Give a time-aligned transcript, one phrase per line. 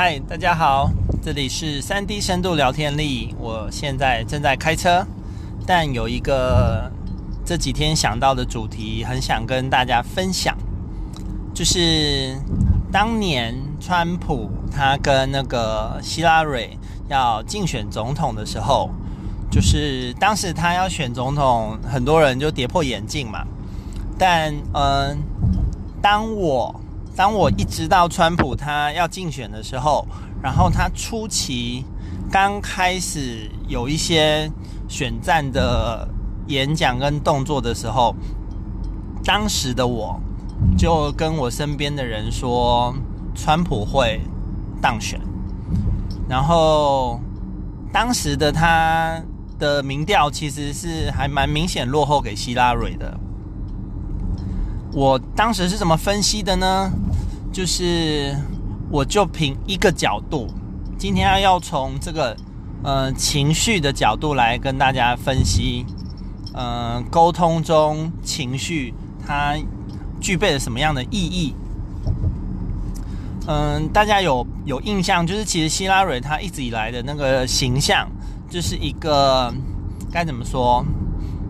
[0.00, 0.88] 嗨，大家好，
[1.20, 3.34] 这里是三 D 深度聊天力。
[3.36, 5.04] 我现在正在开车，
[5.66, 6.88] 但有一个
[7.44, 10.56] 这几天想到的主题，很想跟大家分享，
[11.52, 12.40] 就是
[12.92, 16.78] 当年川普他跟那个希拉蕊
[17.08, 18.90] 要竞选总统的时候，
[19.50, 23.44] 就是当时他要选总统，很多人就跌破眼镜嘛。
[24.16, 25.18] 但嗯，
[26.00, 26.72] 当我
[27.18, 30.06] 当我一直到川普他要竞选的时候，
[30.40, 31.84] 然后他初期
[32.30, 34.48] 刚开始有一些
[34.88, 36.06] 选战的
[36.46, 38.14] 演讲跟动作的时候，
[39.24, 40.16] 当时的我
[40.78, 42.94] 就跟我身边的人说，
[43.34, 44.20] 川普会
[44.80, 45.20] 当选。
[46.28, 47.18] 然后
[47.92, 49.20] 当时的他
[49.58, 53.18] 的民调其实是还蛮明显落后给希拉蕊的。
[54.92, 56.90] 我当时是怎么分析的呢？
[57.52, 58.36] 就是
[58.90, 60.48] 我就凭一个角度，
[60.96, 62.36] 今天要从这个
[62.82, 65.84] 呃情绪的角度来跟大家分析，
[66.54, 68.94] 呃沟通中情绪
[69.26, 69.56] 它
[70.20, 71.54] 具备了什么样的意义？
[73.50, 78.06] 嗯、大家有有印象，就是其实希拉蕊他一直以来的那个形象，
[78.50, 79.52] 就是一个
[80.12, 80.84] 该怎么说？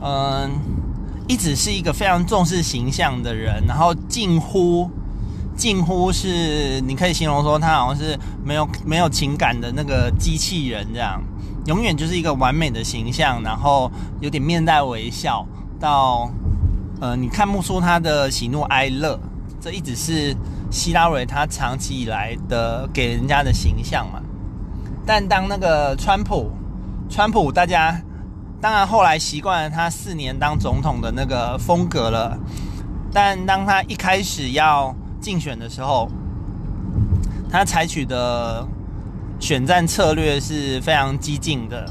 [0.00, 0.50] 嗯、
[1.28, 4.90] 一直是一个非常重视形象的人，然后近乎
[5.56, 11.22] 近乎是你可以形容说他好像是没有没有情感的那个机器人这样，
[11.66, 15.46] 永远就是一个完美的形象，然后有点面带微笑，
[15.78, 16.30] 到
[17.00, 19.18] 呃你看不出他的喜怒哀乐，
[19.60, 20.34] 这一直是
[20.70, 24.20] 希拉蕊他长期以来的给人家的形象嘛。
[25.06, 26.50] 但当那个川普，
[27.08, 28.00] 川普大家。
[28.60, 32.38] 当然，后来习惯了他四年当总统的那个风格了。
[33.12, 36.10] 但当他一开始要竞选的时候，
[37.48, 38.66] 他采取的
[39.40, 41.88] 选战策略是非常激进的。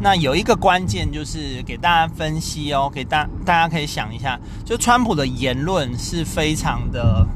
[0.00, 7.26] 那有一个关键就是给大家分析哦，给大大家可以想一下，就川普的言论是非常的，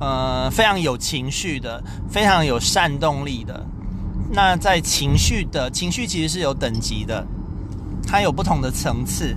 [0.00, 3.66] 呃，非常有情绪的，非常有煽动力的。
[4.32, 7.26] 那在情绪的情绪其实是有等级的。
[8.06, 9.36] 它有不同的层次，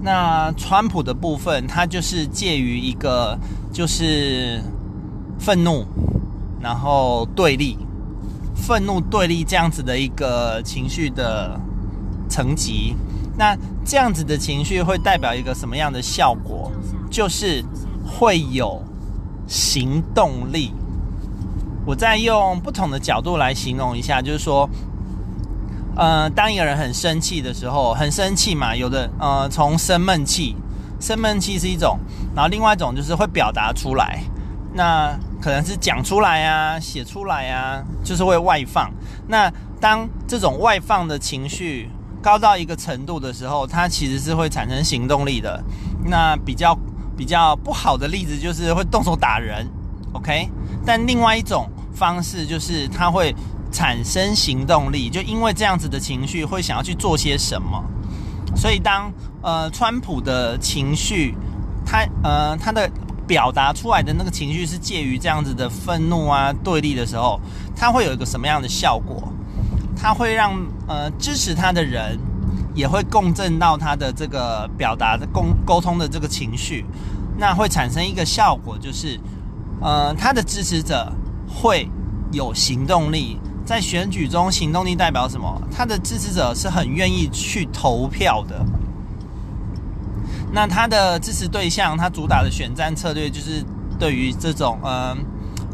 [0.00, 3.36] 那川普的部分，它就是介于一个
[3.72, 4.62] 就是
[5.38, 5.84] 愤怒，
[6.60, 7.78] 然后对立，
[8.54, 11.58] 愤怒对立这样子的一个情绪的
[12.28, 12.94] 层级。
[13.36, 16.70] 那这样子的情绪会代表一个什么样的效果？
[17.10, 17.64] 就是
[18.04, 18.82] 会有
[19.46, 20.72] 行动力。
[21.84, 24.68] 我再用不同的角度来形容一下，就是说。
[25.98, 30.54] 呃，当一个人很生气的时候，很生气嘛，有的呃，从生闷气，
[31.00, 31.98] 生闷气是一种，
[32.34, 34.22] 然后另外一种就是会表达出来，
[34.74, 38.90] 那可能是讲出来啊，写出来啊，就是会外放。
[39.28, 41.90] 那当这种外放的情绪
[42.22, 45.62] 高到一个程度的时候，它其实是会产生行动力的。
[46.04, 46.76] 那比较
[47.16, 49.66] 比较不好的例子就是会动手打人
[50.12, 50.48] ，OK？
[50.84, 53.34] 但另外一种方式就是它会。
[53.72, 57.84] 产生行动力，就因为这样子的情绪会想要去做些什么，
[58.54, 61.34] 所以当呃川普的情绪，
[61.84, 62.88] 他呃他的
[63.26, 67.40] 表达出来的那个情绪是介于这样子的愤怒啊对立的时候，
[67.74, 69.22] 他会有一个什么样的效果？
[69.96, 70.52] 他会让
[70.86, 72.18] 呃支持他的人
[72.74, 76.84] 也会共振到他的这个表达的沟沟通的这个情绪，
[77.38, 79.18] 那会产生一个效果，就是
[79.80, 81.10] 呃他的支持者
[81.48, 81.88] 会
[82.32, 83.38] 有行动力。
[83.64, 85.60] 在选举中，行动力代表什么？
[85.74, 88.64] 他的支持者是很愿意去投票的。
[90.52, 93.64] 那他的支持对象，他主打的选战策略就是
[93.98, 95.16] 对于这种呃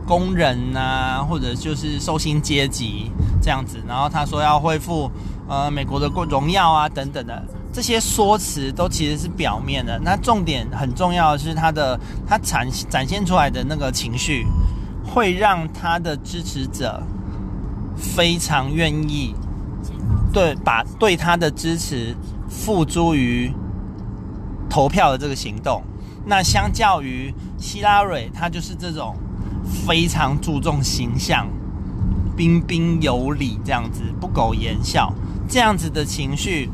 [0.06, 3.10] 工人啊，或者就是受薪阶级
[3.40, 3.78] 这样子。
[3.86, 5.10] 然后他说要恢复
[5.48, 9.98] 呃美国的荣耀啊等等的这些说辞，都其实是表面的。
[9.98, 14.46] 那重点很重要的是他的他展展现出来的那个情绪，
[15.04, 17.02] 会让他的支持者。
[17.94, 19.34] 非常愿意
[20.32, 22.16] 对把对他的支持
[22.48, 23.52] 付诸于
[24.72, 25.82] 投票的这个行动。
[26.24, 29.14] 那相较于希拉蕊，他就是这种
[29.86, 31.46] 非常注重形象、
[32.34, 35.12] 彬彬有礼这样子，不苟言笑
[35.46, 36.70] 这样子的情绪，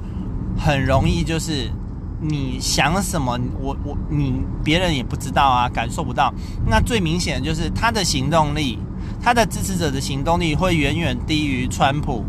[0.57, 1.73] 很容易就是
[2.21, 6.33] 你想什么，我我你别人也不知道啊，感受不到。
[6.67, 8.79] 那最明显的就是他的行动力。
[9.21, 12.25] 他的支持者的行动力会远远低于川普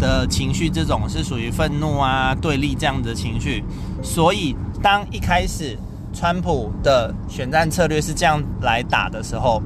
[0.00, 3.62] 的情绪，这种是属于愤怒啊、对立这样子的情绪。
[4.02, 5.78] 所以，当一开始
[6.12, 9.62] 川普的选战策略是这样来打的时候，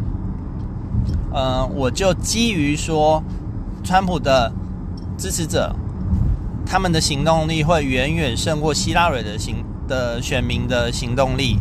[1.32, 3.22] 呃，我就基于说，
[3.82, 4.52] 川普的
[5.16, 5.74] 支持者
[6.66, 11.58] 他们的行动力会远远胜过希拉蕊的行的选民的行动力，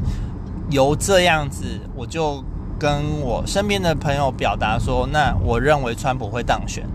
[0.71, 1.63] 由这样子，
[1.95, 2.43] 我就
[2.79, 6.85] 跟我身边的朋友表达说，那我认为川普会当选。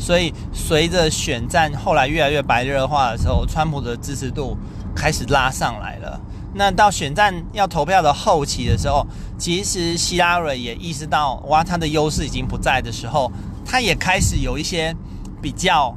[0.00, 4.56] 所以随着选战后来越来越白热化的时候，川普的支持度
[4.96, 6.20] 开始拉上来了。
[6.52, 9.06] 那到选战要投票的后期的时候，
[9.38, 13.30] 其实希拉蕊也意识到，哇，他的优势已经不在的时候，
[13.64, 14.92] 他也开始有一些
[15.40, 15.94] 比较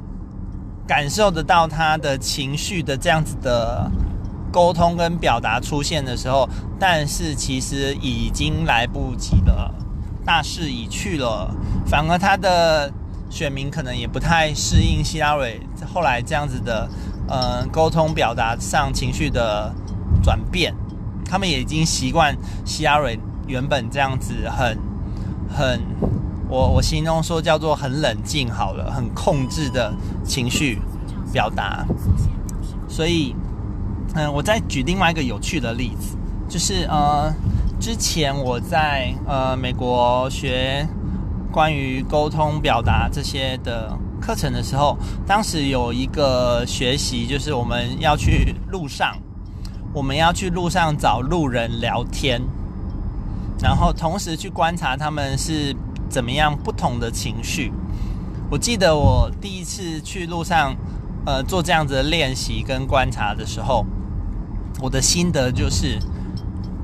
[0.86, 3.90] 感受得到他的情绪的这样子的
[4.52, 6.48] 沟通跟表达出现的时候，
[6.78, 9.74] 但是其实已经来不及了，
[10.24, 11.52] 大势已去了，
[11.84, 12.92] 反而他的
[13.34, 15.60] 选民可能也不太适应希拉蕊
[15.92, 16.88] 后来这样子的，
[17.28, 19.74] 呃，沟通表达上情绪的。
[20.22, 20.74] 转变，
[21.26, 22.34] 他们也已经习惯
[22.64, 24.78] 希拉蕊原本这样子很
[25.54, 25.78] 很，
[26.48, 29.92] 我我形容说叫做很冷静好了，很控制的
[30.24, 30.78] 情绪
[31.30, 31.84] 表达。
[32.88, 33.36] 所以，
[34.14, 36.16] 嗯，我再举另外一个有趣的例子，
[36.48, 37.30] 就是呃，
[37.78, 40.88] 之前我在呃美国学
[41.54, 49.16] 关于沟通表达这些的课程的时候，当时有一个学习，就是我们要去路上。
[49.92, 52.42] 我们要去路上找路人聊天，
[53.62, 55.72] 然后同时去观察他们是
[56.08, 57.70] 怎么样不同的情绪。
[58.50, 60.74] 我记得我第一次去路上，
[61.24, 63.86] 呃，做这样子的练习跟观察的时候，
[64.80, 65.96] 我的心得就是，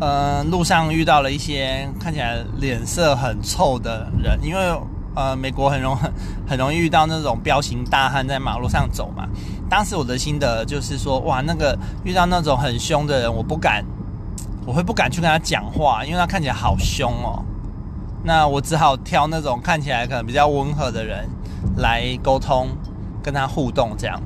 [0.00, 4.60] 呃，路上遇到了一些看起来脸色很臭的人，因为
[5.14, 6.10] 呃，美国很容很
[6.48, 9.28] 很容易遇到那种彪形大汉在马路上走嘛。
[9.68, 13.84] 当时我的心得就是说，哇，那个遇到那种很凶的人，我不敢，
[14.64, 17.44] 我会不敢去跟他讲话，因为他看起来好凶哦。
[18.24, 21.28] 那我只好挑那种看起来可能比较温和的人
[21.76, 22.68] 来沟通，
[23.22, 24.20] 跟他互动这样。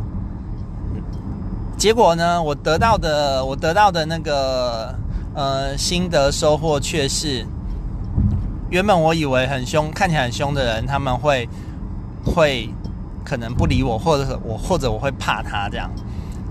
[1.77, 4.95] 结果呢，我得到的，我得到的那个
[5.35, 7.45] 呃心得收获却是，
[8.71, 11.49] 原本我以为很凶，看起来很凶的人，他们会
[12.25, 12.69] 会。
[13.27, 15.91] 可能不理我，或者我或者我会怕他这样，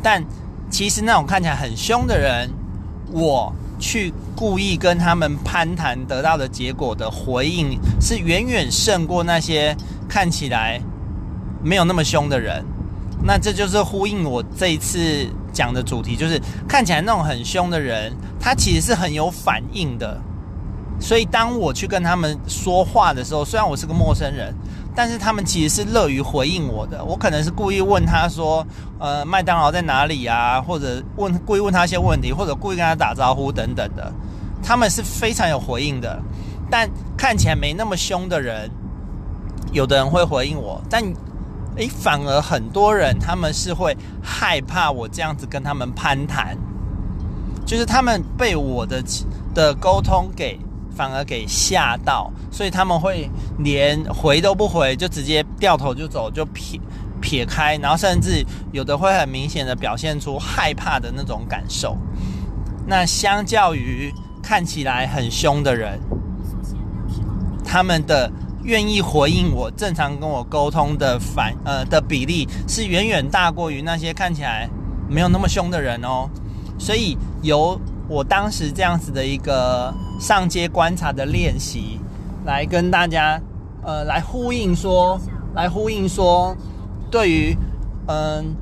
[0.01, 0.25] 但
[0.71, 2.49] 其实那种看起来很凶的人，
[3.11, 9.77] 我去故意跟他们攀谈得到的结果的回应，是远远胜过那些
[10.09, 10.81] 看起来
[11.61, 12.65] 没有那么凶的人。
[13.23, 18.11] 那这就是呼应我这一次讲的主题，就是看起来那种很凶的人，
[18.43, 20.19] 他其实是很有反应的。
[20.99, 24.53] 所以当我去跟他们说话的时候，虽然我是个陌生人。
[24.95, 28.63] 但是他们其实是乐于回应我的，我可能是故意问他说，
[28.99, 30.61] 呃，麦当劳在哪里啊？
[30.61, 34.13] 或者问故意问他一些问题，或者故意跟他打招呼等等的，
[34.61, 36.21] 他们是非常有回应的。
[36.69, 36.87] 但
[37.17, 38.69] 看起来没那么凶的人，
[39.71, 41.03] 有的人会回应我，但
[41.75, 46.55] 诶，反而很多人他们是会害怕我这样子跟他们攀谈，
[47.65, 49.03] 就是他们被我的
[49.53, 50.59] 的沟通给。
[50.95, 53.27] 反而给吓到，所以他们会
[53.57, 56.79] 连回都不回，就直接掉头就走，就撇
[57.19, 61.97] 撇开，然后甚至有的会很明显的表现出害怕的那种感受。
[62.85, 64.13] 那相较于
[64.43, 65.99] 看起来很凶的人，
[67.65, 68.31] 他们的
[68.61, 74.69] 愿意回应我、正常跟我沟通的反呃的比例是远远大过于那些看起来
[75.09, 76.29] 没有那么凶的人哦。
[76.77, 81.99] 所以由我当时这样子的一个上街观察的练习，
[82.45, 83.39] 来跟大家，
[83.83, 85.19] 呃，来呼应说，
[85.55, 86.55] 来呼应说，
[87.09, 87.57] 对于
[88.07, 88.55] 嗯、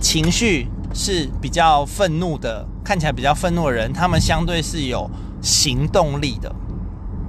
[0.00, 5.10] 情绪是比较愤怒的，看起来比较愤怒的人，他们相对是有
[5.42, 6.50] 行动力的，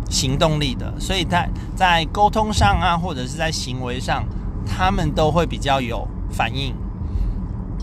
[0.10, 4.24] 行动力的，所以在在沟通上啊，或者是在行为上，
[4.66, 6.74] 他们都会比较有反应。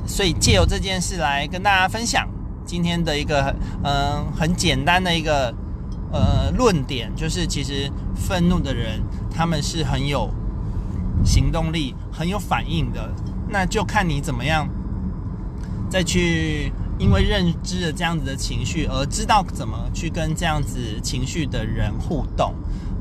[0.07, 2.27] 所以借由这件事来跟大家分享。
[2.65, 5.55] 今天的一个嗯、很简单的一个
[6.13, 10.31] 呃论点，就是其实愤怒的人他们是很有
[11.25, 13.11] 行动力、很有反应的，
[13.49, 14.69] 那就看你怎么样
[15.91, 22.55] 再去因为认知了这样子的情绪，而知道怎么去跟这样子情绪的人互动。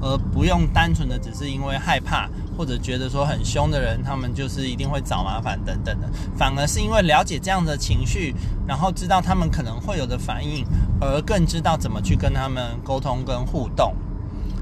[0.05, 8.33] 而不用单纯的只是因为害怕或者觉得说很凶的人，他们就是一定会找麻烦等等的，反而是因为了解这样的情绪，
[8.67, 10.65] 然后知道他们可能会有的反应，
[10.99, 13.93] 而更知道怎么去跟他们沟通跟互动。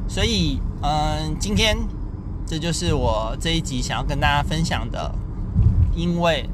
[0.07, 1.77] 所以，嗯，今天
[2.45, 5.13] 这就是我这一集想要跟大家分享的，
[5.95, 6.49] 因为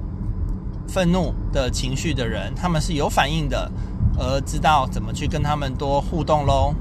[0.88, 3.72] 愤怒的情绪的人，他们是有反应的，
[4.18, 6.74] 而知道怎么去跟他们多互动喽。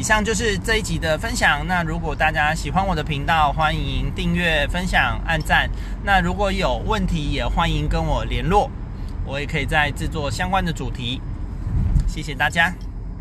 [0.00, 1.62] 以上就是这一集的分享。
[1.66, 5.68] 那如果大家喜欢我的频道，欢迎订阅、分享、按赞。
[6.02, 8.70] 那如果有问题，也欢迎跟我联络，
[9.26, 11.20] 我也可以再制作相关的主题。
[12.08, 12.72] 谢谢大家。